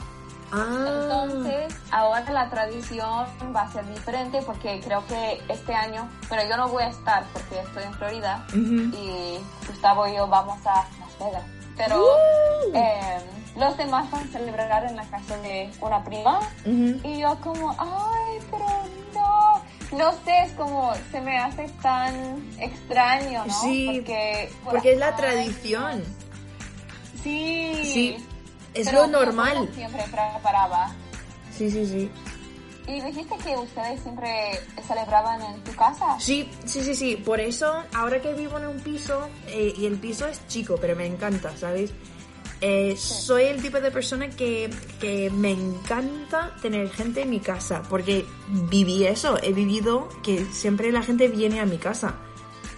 Ah, 0.52 1.24
Entonces, 1.24 1.74
ahora 1.90 2.30
la 2.30 2.50
tradición 2.50 3.26
va 3.56 3.62
a 3.62 3.72
ser 3.72 3.86
diferente 3.86 4.42
porque 4.42 4.80
creo 4.84 5.04
que 5.06 5.40
este 5.48 5.74
año, 5.74 6.08
bueno, 6.28 6.44
yo 6.48 6.56
no 6.58 6.68
voy 6.68 6.82
a 6.82 6.88
estar 6.88 7.24
porque 7.32 7.60
estoy 7.60 7.84
en 7.84 7.94
Florida 7.94 8.44
y 8.54 9.38
Gustavo 9.66 10.06
y 10.08 10.14
yo 10.16 10.26
vamos 10.26 10.58
a 10.66 10.86
Las 11.00 11.18
Vegas. 11.18 11.42
Pero 11.76 12.02
Uh. 12.04 12.76
eh, 12.76 13.18
los 13.56 13.76
demás 13.78 14.10
van 14.10 14.28
a 14.28 14.32
celebrar 14.32 14.84
en 14.84 14.94
la 14.96 15.04
casa 15.04 15.36
de 15.38 15.70
una 15.80 16.04
prima 16.04 16.40
y 16.66 17.18
yo 17.18 17.34
como, 17.40 17.70
ay, 17.78 18.38
pero 18.50 18.66
no. 19.14 19.62
No 19.96 20.12
sé, 20.24 20.42
es 20.44 20.52
como, 20.52 20.92
se 21.10 21.20
me 21.20 21.38
hace 21.38 21.68
tan 21.82 22.14
extraño, 22.58 23.44
¿no? 23.46 23.52
Sí, 23.60 23.86
porque, 23.98 24.52
Porque 24.64 24.92
es 24.92 24.98
la 24.98 25.08
ay, 25.08 25.14
tradición. 25.16 26.02
Sí. 27.22 27.80
Sí, 27.84 28.26
es 28.74 28.86
Pero 28.86 29.02
lo 29.02 29.06
normal. 29.08 29.68
siempre 29.74 30.02
preparaba. 30.04 30.94
Sí, 31.56 31.70
sí, 31.70 31.86
sí. 31.86 32.10
Y 32.86 33.00
dijiste 33.00 33.36
que 33.44 33.56
ustedes 33.56 34.00
siempre 34.02 34.58
celebraban 34.88 35.40
en 35.42 35.62
tu 35.62 35.72
casa. 35.76 36.18
Sí, 36.18 36.50
sí, 36.64 36.82
sí, 36.82 36.94
sí. 36.94 37.16
Por 37.16 37.38
eso, 37.40 37.84
ahora 37.94 38.20
que 38.20 38.34
vivo 38.34 38.58
en 38.58 38.66
un 38.66 38.80
piso, 38.80 39.28
eh, 39.46 39.72
y 39.76 39.86
el 39.86 39.98
piso 39.98 40.26
es 40.26 40.44
chico, 40.48 40.76
pero 40.80 40.96
me 40.96 41.06
encanta, 41.06 41.56
¿sabes? 41.56 41.92
Eh, 42.60 42.96
Soy 42.96 43.44
el 43.44 43.60
tipo 43.62 43.80
de 43.80 43.90
persona 43.90 44.30
que, 44.30 44.70
que 45.00 45.30
me 45.30 45.50
encanta 45.52 46.54
tener 46.60 46.90
gente 46.90 47.22
en 47.22 47.30
mi 47.30 47.40
casa, 47.40 47.82
porque 47.88 48.24
viví 48.48 49.04
eso, 49.04 49.38
he 49.42 49.52
vivido 49.52 50.08
que 50.22 50.44
siempre 50.46 50.90
la 50.92 51.02
gente 51.02 51.28
viene 51.28 51.60
a 51.60 51.66
mi 51.66 51.78
casa. 51.78 52.16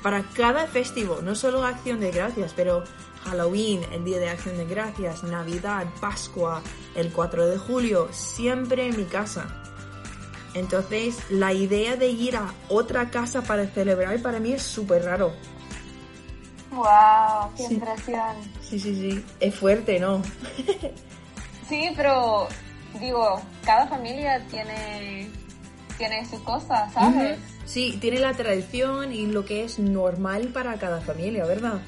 Para 0.02 0.22
cada 0.34 0.66
festivo, 0.66 1.20
no 1.22 1.34
solo 1.34 1.64
Acción 1.64 2.00
de 2.00 2.10
Gracias, 2.10 2.52
pero 2.54 2.84
Halloween, 3.24 3.82
el 3.92 4.04
Día 4.04 4.18
de 4.18 4.28
Acción 4.28 4.56
de 4.56 4.64
Gracias, 4.66 5.22
Navidad, 5.24 5.86
Pascua, 6.00 6.62
el 6.94 7.12
4 7.12 7.46
de 7.48 7.58
julio, 7.58 8.08
siempre 8.12 8.86
en 8.86 8.96
mi 8.96 9.04
casa. 9.04 9.46
Entonces, 10.54 11.18
la 11.30 11.52
idea 11.52 11.96
de 11.96 12.08
ir 12.08 12.36
a 12.36 12.52
otra 12.68 13.10
casa 13.10 13.42
para 13.42 13.66
celebrar 13.66 14.20
para 14.22 14.38
mí 14.38 14.52
es 14.52 14.62
súper 14.62 15.04
raro. 15.04 15.32
¡Wow! 16.70 17.50
¡Qué 17.56 17.66
Sí. 17.68 17.74
impresión! 17.74 18.36
Sí, 18.60 18.78
sí, 18.78 18.94
sí. 18.94 19.24
Es 19.40 19.54
fuerte, 19.54 19.98
¿no? 19.98 20.22
Sí, 21.68 21.88
pero 21.96 22.46
digo, 23.00 23.40
cada 23.64 23.86
familia 23.86 24.44
tiene, 24.50 25.30
tiene 25.96 26.28
su 26.28 26.44
cosa, 26.44 26.90
¿sabes? 26.92 27.38
Sí, 27.64 27.96
tiene 28.02 28.18
la 28.18 28.34
tradición 28.34 29.14
y 29.14 29.26
lo 29.28 29.46
que 29.46 29.64
es 29.64 29.78
normal 29.78 30.48
para 30.48 30.74
cada 30.74 31.00
familia, 31.00 31.46
¿verdad? 31.46 31.80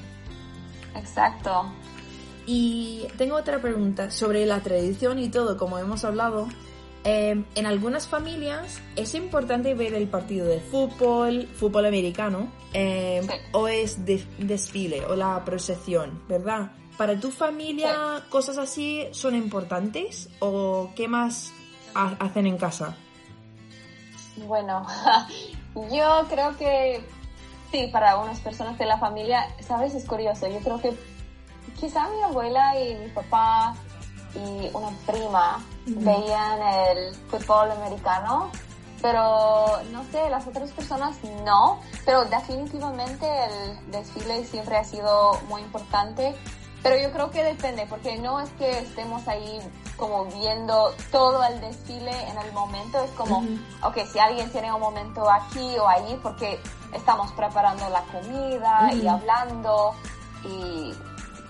Exacto. 0.95 1.71
Y 2.45 3.05
tengo 3.17 3.35
otra 3.35 3.59
pregunta 3.61 4.09
sobre 4.11 4.45
la 4.45 4.61
tradición 4.61 5.19
y 5.19 5.29
todo, 5.29 5.57
como 5.57 5.77
hemos 5.77 6.03
hablado. 6.05 6.47
Eh, 7.03 7.43
en 7.55 7.65
algunas 7.65 8.07
familias 8.07 8.81
es 8.95 9.13
importante 9.15 9.73
ver 9.75 9.93
el 9.93 10.07
partido 10.07 10.45
de 10.45 10.59
fútbol, 10.59 11.47
fútbol 11.55 11.85
americano, 11.85 12.51
eh, 12.73 13.21
Sí. 13.23 13.29
o 13.53 13.67
es 13.67 14.05
de- 14.05 14.25
desfile 14.39 15.05
o 15.05 15.15
la 15.15 15.43
procesión, 15.45 16.21
¿verdad? 16.27 16.71
¿Para 16.97 17.17
tu 17.19 17.31
familia 17.31 18.23
cosas 18.29 18.57
así 18.57 19.05
son 19.11 19.35
importantes 19.35 20.29
o 20.39 20.89
qué 20.95 21.07
más 21.07 21.53
ha- 21.93 22.15
hacen 22.19 22.47
en 22.47 22.57
casa? 22.57 22.95
Bueno, 24.47 24.85
yo 25.75 26.25
creo 26.29 26.57
que 26.57 27.01
sí, 27.71 27.87
para 27.91 28.17
unas 28.17 28.39
personas 28.39 28.77
de 28.77 28.85
la 28.85 28.97
familia, 28.97 29.47
sabes, 29.59 29.93
es 29.95 30.05
curioso. 30.05 30.47
Yo 30.47 30.59
creo 30.59 30.81
que 30.81 30.97
quizá 31.79 32.07
mi 32.09 32.21
abuela 32.23 32.79
y 32.79 32.95
mi 32.95 33.09
papá 33.09 33.75
y 34.35 34.69
una 34.73 34.89
prima 35.05 35.63
veían 35.85 36.59
el 36.61 37.15
fútbol 37.29 37.71
americano, 37.71 38.49
pero 39.01 39.81
no 39.91 40.03
sé, 40.11 40.29
las 40.29 40.47
otras 40.47 40.71
personas 40.71 41.17
no, 41.45 41.79
pero 42.05 42.25
definitivamente 42.25 43.27
el 43.45 43.91
desfile 43.91 44.43
siempre 44.45 44.77
ha 44.77 44.83
sido 44.83 45.39
muy 45.47 45.61
importante. 45.61 46.35
Pero 46.83 46.95
yo 47.01 47.11
creo 47.11 47.31
que 47.31 47.43
depende, 47.43 47.85
porque 47.89 48.17
no 48.17 48.39
es 48.39 48.49
que 48.51 48.79
estemos 48.79 49.27
ahí 49.27 49.59
como 49.97 50.25
viendo 50.25 50.93
todo 51.11 51.43
el 51.43 51.59
desfile 51.59 52.11
en 52.29 52.37
el 52.37 52.53
momento, 52.53 53.03
es 53.03 53.11
como, 53.11 53.43
ok, 53.83 53.97
si 54.11 54.19
alguien 54.19 54.49
tiene 54.51 54.71
un 54.71 54.79
momento 54.79 55.29
aquí 55.29 55.77
o 55.79 55.87
allí, 55.87 56.17
porque 56.21 56.59
estamos 56.93 57.31
preparando 57.33 57.89
la 57.89 58.01
comida 58.03 58.93
y 58.93 59.07
hablando 59.07 59.95
y 60.45 60.93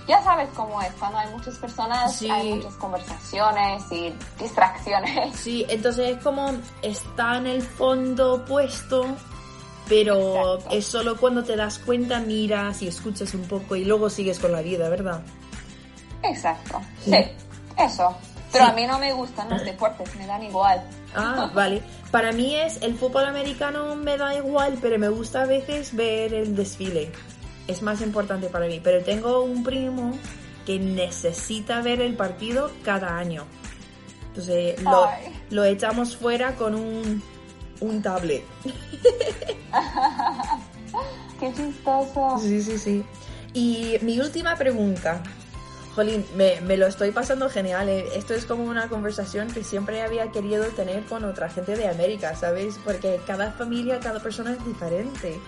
ya 0.08 0.24
sabes 0.24 0.50
cómo 0.56 0.82
es, 0.82 0.92
cuando 0.94 1.18
hay 1.18 1.30
muchas 1.32 1.56
personas 1.56 2.22
hay 2.22 2.54
muchas 2.54 2.74
conversaciones 2.76 3.92
y 3.92 4.16
distracciones. 4.40 5.36
Sí, 5.36 5.66
entonces 5.68 6.18
es 6.18 6.24
como 6.24 6.54
está 6.82 7.38
en 7.38 7.48
el 7.48 7.62
fondo 7.62 8.44
puesto, 8.46 9.06
pero 9.90 10.60
es 10.72 10.86
solo 10.86 11.18
cuando 11.18 11.44
te 11.44 11.56
das 11.56 11.80
cuenta, 11.80 12.20
miras 12.20 12.82
y 12.82 12.88
escuchas 12.88 13.34
un 13.34 13.44
poco 13.44 13.76
y 13.76 13.86
luego 13.86 14.10
sigues 14.10 14.40
con 14.40 14.52
la 14.52 14.62
vida, 14.62 14.90
¿verdad? 14.90 15.22
Exacto, 16.24 16.82
sí, 17.04 17.16
eso. 17.78 18.16
Pero 18.52 18.66
a 18.66 18.74
mí 18.74 18.88
no 18.88 18.98
me 18.98 19.14
gustan 19.14 19.50
los 19.50 19.64
deportes, 19.64 20.16
me 20.16 20.26
dan 20.26 20.44
igual. 20.44 20.82
Ah, 21.16 21.52
vale. 21.56 21.82
Para 22.12 22.32
mí 22.32 22.56
es 22.56 22.82
el 22.82 22.96
fútbol 22.96 23.26
americano 23.26 23.96
me 23.96 24.18
da 24.18 24.34
igual, 24.36 24.78
pero 24.82 24.98
me 24.98 25.10
gusta 25.10 25.44
a 25.44 25.46
veces 25.46 25.94
ver 25.96 26.34
el 26.34 26.56
desfile 26.56 27.12
es 27.68 27.82
más 27.82 28.02
importante 28.02 28.48
para 28.48 28.68
mí. 28.68 28.80
Pero 28.84 29.04
tengo 29.04 29.44
un 29.44 29.64
primo 29.64 30.18
que 30.66 30.80
necesita 30.80 31.82
ver 31.82 32.02
el 32.02 32.16
partido 32.16 32.72
cada 32.84 33.18
año. 33.18 33.46
Entonces 34.30 34.82
lo, 34.82 35.10
lo 35.50 35.64
echamos 35.64 36.16
fuera 36.16 36.56
con 36.56 36.76
un, 36.76 37.22
un 37.80 38.02
tablet. 38.02 38.44
Qué 41.40 41.54
chistoso. 41.54 42.40
Sí, 42.40 42.62
sí, 42.62 42.78
sí. 42.78 43.06
Y 43.54 43.98
mi 44.02 44.20
última 44.20 44.56
pregunta. 44.56 45.22
Jolín, 45.96 46.24
me, 46.36 46.62
me, 46.62 46.78
lo 46.78 46.86
estoy 46.86 47.12
pasando 47.12 47.50
genial. 47.50 47.90
Eh. 47.90 48.08
Esto 48.16 48.36
es 48.36 48.46
como 48.46 48.66
una 48.66 48.88
conversación 48.88 49.50
que 49.52 49.64
siempre 49.64 50.04
había 50.04 50.32
querido 50.32 50.66
tener 50.66 51.04
con 51.06 51.24
otra 51.24 51.50
gente 51.50 51.76
de 51.76 51.88
América, 51.88 52.36
¿sabes? 52.36 52.80
Porque 52.84 53.20
cada 53.26 53.52
familia, 53.52 54.00
cada 54.00 54.20
persona 54.20 54.52
es 54.52 54.64
diferente, 54.64 55.40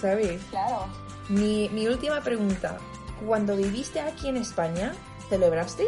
¿sabes? 0.00 0.40
Claro. 0.50 0.86
Mi, 1.28 1.68
mi 1.70 1.86
última 1.88 2.22
pregunta, 2.22 2.78
cuando 3.26 3.54
viviste 3.54 4.00
aquí 4.00 4.28
en 4.28 4.38
España, 4.38 4.94
¿celebraste? 5.28 5.86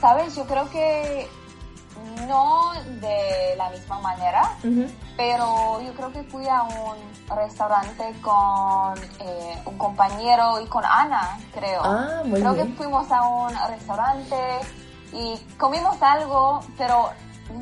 Sabes, 0.00 0.34
yo 0.34 0.46
creo 0.46 0.70
que 0.70 1.28
no 2.26 2.72
de 3.00 3.54
la 3.56 3.70
misma 3.70 3.98
manera, 4.00 4.56
pero 5.16 5.80
yo 5.82 5.92
creo 5.94 6.12
que 6.12 6.22
fui 6.24 6.46
a 6.48 6.62
un 6.62 6.96
restaurante 7.36 8.14
con 8.22 8.98
eh, 9.20 9.62
un 9.66 9.78
compañero 9.78 10.60
y 10.60 10.66
con 10.66 10.84
Ana, 10.84 11.38
creo. 11.52 11.82
Ah, 11.84 12.22
muy 12.24 12.40
creo 12.40 12.54
bien. 12.54 12.68
que 12.68 12.74
fuimos 12.74 13.10
a 13.10 13.22
un 13.26 13.50
restaurante 13.68 14.36
y 15.12 15.36
comimos 15.58 16.00
algo, 16.02 16.60
pero 16.78 17.10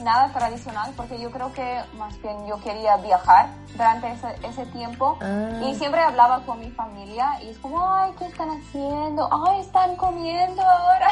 nada 0.05 0.29
tradicional 0.35 0.93
porque 0.97 1.19
yo 1.19 1.31
creo 1.31 1.51
que 1.55 1.81
más 1.97 2.21
bien 2.21 2.47
yo 2.47 2.61
quería 2.63 2.99
viajar 2.99 3.49
durante 3.73 4.13
ese, 4.13 4.29
ese 4.47 4.67
tiempo 4.67 5.17
Ah. 5.23 5.61
y 5.65 5.75
siempre 5.77 6.03
hablaba 6.03 6.41
con 6.45 6.61
mi 6.61 6.71
familia 6.73 7.43
y 7.43 7.49
es 7.49 7.59
como, 7.59 7.83
ay, 7.95 8.13
¿qué 8.19 8.27
están 8.27 8.51
haciendo? 8.51 9.29
Ay, 9.47 9.61
están 9.61 9.97
comiendo 9.97 10.61
ahora. 10.63 11.09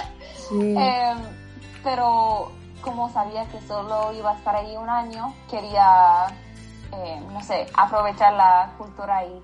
Sí. 0.49 0.75
Em, 0.79 1.19
pero 1.83 2.51
como 2.87 3.11
sabía 3.11 3.45
que 3.49 3.61
solo 3.63 4.13
iba 4.13 4.31
a 4.31 4.37
estar 4.37 4.55
ahí 4.55 4.77
un 4.77 4.89
año, 4.89 5.35
quería, 5.51 6.29
eh, 6.93 7.21
no 7.33 7.43
sé, 7.43 7.67
aprovechar 7.75 8.33
la 8.33 8.75
cultura 8.79 9.19
ahí. 9.19 9.43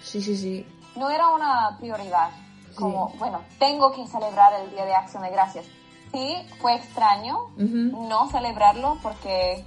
Sí, 0.00 0.22
sí, 0.22 0.34
sí. 0.34 0.66
No 0.96 1.10
era 1.10 1.28
una 1.28 1.76
prioridad, 1.78 2.30
como, 2.74 3.10
bueno, 3.18 3.42
tengo 3.58 3.92
que 3.92 4.06
celebrar 4.06 4.54
el 4.62 4.70
Día 4.70 4.86
de 4.86 4.94
Acción 4.94 5.24
de 5.24 5.30
Gracias. 5.30 5.66
Sí, 6.10 6.36
fue 6.62 6.76
extraño 6.76 7.50
no 7.58 8.28
celebrarlo 8.30 8.96
porque 9.02 9.66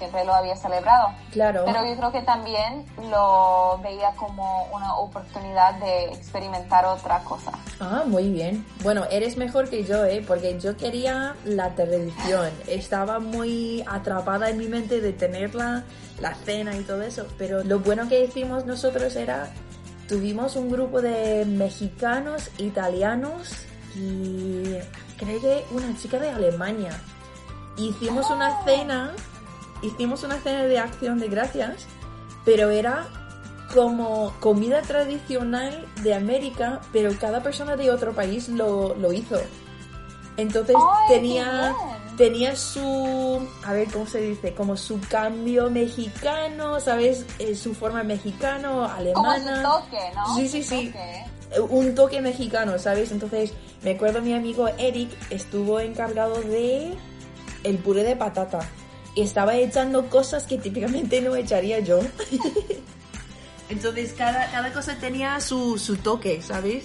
siempre 0.00 0.24
lo 0.24 0.34
había 0.34 0.56
celebrado. 0.56 1.08
Claro. 1.30 1.64
Pero 1.66 1.84
yo 1.84 1.94
creo 1.94 2.12
que 2.12 2.22
también 2.22 2.86
lo 3.10 3.78
veía 3.82 4.10
como 4.16 4.64
una 4.72 4.96
oportunidad 4.96 5.74
de 5.74 6.06
experimentar 6.06 6.86
otra 6.86 7.18
cosa. 7.20 7.52
Ah, 7.80 8.04
muy 8.06 8.30
bien. 8.30 8.64
Bueno, 8.82 9.04
eres 9.10 9.36
mejor 9.36 9.68
que 9.68 9.84
yo, 9.84 10.06
¿eh? 10.06 10.24
Porque 10.26 10.58
yo 10.58 10.74
quería 10.76 11.36
la 11.44 11.74
tradición. 11.74 12.50
Estaba 12.66 13.18
muy 13.18 13.84
atrapada 13.86 14.48
en 14.48 14.56
mi 14.56 14.68
mente 14.68 15.02
de 15.02 15.12
tener 15.12 15.54
la, 15.54 15.84
la 16.18 16.34
cena 16.34 16.74
y 16.76 16.82
todo 16.82 17.02
eso. 17.02 17.26
Pero 17.36 17.62
lo 17.62 17.80
bueno 17.80 18.08
que 18.08 18.24
hicimos 18.24 18.64
nosotros 18.64 19.16
era, 19.16 19.50
tuvimos 20.08 20.56
un 20.56 20.70
grupo 20.70 21.02
de 21.02 21.44
mexicanos, 21.44 22.50
italianos 22.56 23.66
y 23.94 24.62
creo 25.18 25.40
que 25.42 25.64
una 25.72 25.94
chica 25.98 26.18
de 26.18 26.30
Alemania. 26.30 26.98
Hicimos 27.76 28.30
una 28.30 28.62
cena, 28.64 29.12
hicimos 29.82 30.22
una 30.22 30.38
cena 30.40 30.64
de 30.64 30.78
acción 30.78 31.18
de 31.18 31.28
gracias, 31.28 31.86
pero 32.44 32.70
era 32.70 33.06
como 33.74 34.32
comida 34.40 34.82
tradicional 34.82 35.86
de 36.02 36.14
América, 36.14 36.80
pero 36.92 37.12
cada 37.20 37.42
persona 37.42 37.76
de 37.76 37.90
otro 37.90 38.12
país 38.14 38.48
lo, 38.48 38.94
lo 38.96 39.12
hizo. 39.12 39.40
Entonces 40.36 40.74
¡Ay, 40.76 41.04
qué 41.08 41.14
tenía, 41.14 41.74
tenía 42.16 42.56
su, 42.56 43.46
a 43.64 43.72
ver, 43.72 43.88
¿cómo 43.92 44.06
se 44.06 44.20
dice? 44.20 44.54
Como 44.54 44.76
su 44.76 44.98
cambio 45.08 45.70
mexicano, 45.70 46.80
¿sabes? 46.80 47.26
Eh, 47.38 47.54
su 47.54 47.74
forma 47.74 48.02
mexicano, 48.02 48.68
Como 48.72 48.88
su 48.88 48.92
alemana. 48.94 49.62
toque, 49.62 49.98
¿no? 50.14 50.36
Sí, 50.36 50.48
sí, 50.48 50.62
sí. 50.62 50.86
toque. 50.86 51.24
Eh, 51.52 51.60
Un 51.60 51.94
toque 51.94 52.20
mexicano, 52.20 52.78
¿sabes? 52.78 53.12
Entonces 53.12 53.52
me 53.82 53.92
acuerdo 53.92 54.20
mi 54.22 54.32
amigo 54.34 54.68
Eric 54.78 55.10
estuvo 55.30 55.78
encargado 55.80 56.40
de 56.42 56.94
el 57.64 57.78
puré 57.78 58.02
de 58.02 58.16
patata. 58.16 58.60
Y 59.14 59.22
estaba 59.22 59.56
echando 59.56 60.08
cosas 60.08 60.46
que 60.46 60.58
típicamente 60.58 61.20
no 61.20 61.34
echaría 61.34 61.80
yo. 61.80 62.00
Entonces 63.68 64.12
cada, 64.16 64.50
cada 64.50 64.72
cosa 64.72 64.96
tenía 64.96 65.40
su, 65.40 65.78
su 65.78 65.96
toque, 65.96 66.42
¿sabes? 66.42 66.84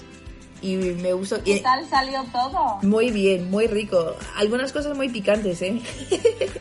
Y 0.62 0.76
me 0.76 1.14
gustó. 1.14 1.44
¿Qué 1.44 1.60
tal 1.60 1.88
salió 1.90 2.24
todo? 2.32 2.80
muy 2.82 3.12
bien, 3.12 3.50
muy 3.50 3.68
rico. 3.68 4.16
Algunas 4.36 4.72
cosas 4.72 4.96
muy 4.96 5.10
picantes, 5.10 5.62
¿eh? 5.62 5.82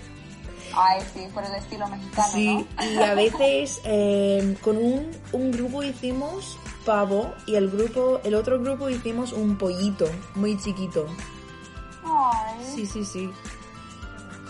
Ay, 0.77 1.01
sí, 1.15 1.21
por 1.33 1.45
el 1.45 1.55
estilo 1.55 1.87
mexicano, 1.87 2.29
Sí, 2.33 2.67
y 2.93 2.99
a 2.99 3.15
veces 3.15 3.81
eh, 3.85 4.57
con 4.61 4.77
un, 4.77 5.11
un 5.33 5.53
grupo 5.53 5.83
hicimos 5.85 6.59
pavo 6.85 7.33
y 7.47 7.55
el 7.55 7.71
grupo, 7.71 8.21
el 8.25 8.35
otro 8.35 8.61
grupo 8.61 8.89
hicimos 8.91 9.33
un 9.33 9.57
pollito 9.57 10.07
muy 10.35 10.59
chiquito. 10.59 11.07
Ay. 12.05 12.67
Sí, 12.75 12.87
sí, 12.87 13.05
sí. 13.05 13.31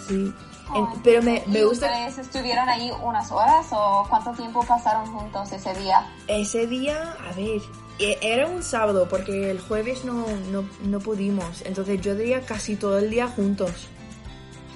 Sí. 0.09 0.33
En- 0.75 0.87
pero 1.03 1.23
me, 1.23 1.43
me 1.47 1.59
¿Y 1.61 1.63
gusta 1.63 1.87
ustedes 1.87 2.19
estuvieron 2.19 2.69
ahí 2.69 2.91
unas 3.03 3.31
horas 3.31 3.67
o 3.71 4.07
cuánto 4.09 4.31
tiempo 4.33 4.65
pasaron 4.67 5.07
juntos 5.13 5.53
ese 5.53 5.75
día? 5.75 6.07
ese 6.27 6.67
día, 6.67 7.17
a 7.29 7.33
ver, 7.35 7.61
e- 7.99 8.19
era 8.23 8.47
un 8.47 8.63
sábado 8.63 9.07
porque 9.09 9.51
el 9.51 9.61
jueves 9.61 10.05
no, 10.05 10.25
no, 10.51 10.65
no 10.83 10.99
pudimos. 11.01 11.63
Entonces 11.67 12.01
yo 12.01 12.15
diría 12.15 12.41
casi 12.41 12.77
todo 12.77 12.99
el 12.99 13.11
día 13.11 13.29
juntos. 13.29 13.71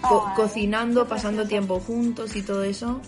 Co- 0.03 0.31
cocinando, 0.37 1.09
pasando 1.09 1.47
tiempo 1.49 1.81
juntos 1.81 2.37
y 2.37 2.43
todo 2.43 2.63
eso. 2.63 3.01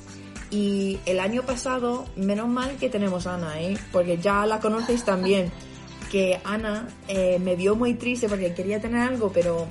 Y 0.50 0.98
el 1.06 1.20
año 1.20 1.42
pasado, 1.42 2.06
menos 2.16 2.48
mal 2.48 2.76
que 2.78 2.88
tenemos 2.88 3.28
a 3.28 3.34
Ana, 3.34 3.60
¿eh? 3.60 3.76
Porque 3.92 4.18
ya 4.18 4.46
la 4.46 4.58
conoces 4.60 5.04
también. 5.04 5.52
Que 6.10 6.40
Ana 6.42 6.88
eh, 7.06 7.38
me 7.38 7.54
vio 7.54 7.76
muy 7.76 7.94
triste 7.94 8.28
porque 8.28 8.52
quería 8.52 8.80
tener 8.80 9.00
algo, 9.00 9.30
pero 9.32 9.68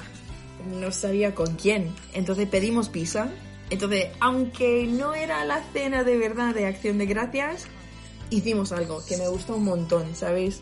no 0.65 0.91
sabía 0.91 1.36
con 1.36 1.56
quién. 1.56 1.95
Entonces 2.13 2.48
pedimos 2.48 2.89
pizza. 2.89 3.30
Entonces, 3.69 4.08
aunque 4.19 4.88
no 4.88 5.13
era 5.13 5.45
la 5.45 5.62
cena 5.74 6.04
de 6.04 6.17
verdad 6.17 6.54
de 6.56 6.65
acción 6.65 6.98
de 6.98 7.06
gracias, 7.06 7.67
hicimos 8.30 8.72
algo 8.72 9.04
que 9.06 9.17
me 9.17 9.28
gustó 9.28 9.56
un 9.56 9.65
montón, 9.65 10.15
¿sabes? 10.15 10.62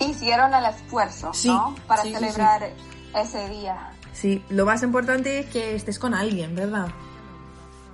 Hicieron 0.00 0.52
el 0.54 0.64
esfuerzo, 0.66 1.32
Sí, 1.32 1.48
¿no? 1.48 1.74
Para 1.86 2.02
sí, 2.02 2.08
sí, 2.08 2.14
celebrar 2.14 2.70
ese 3.14 3.48
día. 3.48 3.90
Sí, 4.12 4.42
lo 4.48 4.64
más 4.64 4.82
importante 4.82 5.40
es 5.40 5.46
que 5.46 5.74
estés 5.74 5.98
con 5.98 6.14
alguien, 6.14 6.54
¿verdad? 6.54 6.88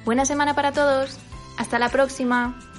Buena 0.05 0.25
semana 0.25 0.55
para 0.55 0.71
todos. 0.71 1.19
Hasta 1.59 1.81
la 1.81 1.89
próxima. 1.89 2.76